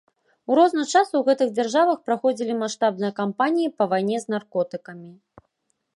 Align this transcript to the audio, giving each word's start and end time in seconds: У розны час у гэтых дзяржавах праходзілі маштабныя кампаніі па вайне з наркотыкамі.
У 0.51 0.55
розны 0.59 0.85
час 0.93 1.11
у 1.19 1.21
гэтых 1.27 1.51
дзяржавах 1.59 1.99
праходзілі 2.09 2.57
маштабныя 2.63 3.11
кампаніі 3.21 3.73
па 3.83 3.91
вайне 3.95 4.17
з 4.25 4.37
наркотыкамі. 4.37 5.11